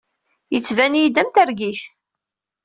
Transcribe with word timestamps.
Yettban-iyi-d 0.53 1.21
am 1.21 1.29
targit. 1.31 1.83